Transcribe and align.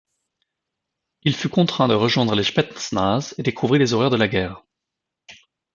Il 1.21 1.35
fut 1.35 1.49
contraint 1.49 1.87
de 1.87 1.93
rejoindre 1.93 2.33
les 2.33 2.41
Spetsnaz 2.41 3.35
et 3.37 3.43
découvrit 3.43 3.77
les 3.77 3.93
horreurs 3.93 4.09
de 4.09 4.17
la 4.17 4.27
guerre. 4.27 4.63